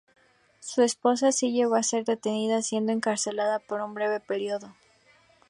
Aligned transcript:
Su 0.61 0.81
esposa 0.81 1.31
sí 1.31 1.51
llegó 1.51 1.75
a 1.75 1.83
ser 1.83 2.05
detenida, 2.05 2.63
siendo 2.63 2.91
encarcelada 2.91 3.59
por 3.59 3.81
un 3.81 3.93
breve 3.93 4.19
período. 4.19 4.73